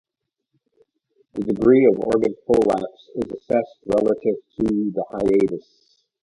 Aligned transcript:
The 1.33 1.41
degree 1.43 1.85
of 1.85 1.99
organ 2.03 2.33
prolapse 2.47 3.11
is 3.17 3.29
assessed 3.33 3.83
relative 3.85 4.37
to 4.59 4.91
the 4.95 5.05
hiatus. 5.11 6.01